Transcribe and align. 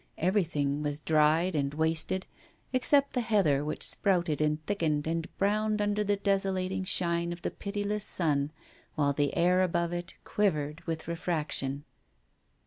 Everything 0.17 0.81
was 0.81 0.99
dried 0.99 1.53
and 1.53 1.75
wasted, 1.75 2.25
except 2.73 3.13
the 3.13 3.21
heather 3.21 3.63
which 3.63 3.87
sprouted 3.87 4.41
and 4.41 4.65
thickened 4.65 5.05
and 5.05 5.29
browned 5.37 5.79
under 5.79 6.03
the 6.03 6.15
desolating 6.15 6.83
shine 6.83 7.31
of 7.31 7.43
the 7.43 7.51
pitiless 7.51 8.03
sun, 8.03 8.51
while 8.95 9.13
the 9.13 9.37
air 9.37 9.61
above 9.61 9.93
it 9.93 10.15
quivered 10.23 10.81
with 10.87 11.07
refraction. 11.07 11.83